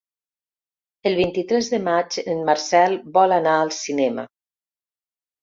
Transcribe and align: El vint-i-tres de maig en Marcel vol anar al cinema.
El 1.09 1.17
vint-i-tres 1.19 1.69
de 1.73 1.79
maig 1.89 2.17
en 2.23 2.41
Marcel 2.49 2.97
vol 3.19 3.37
anar 3.39 3.55
al 3.59 3.75
cinema. 3.83 4.27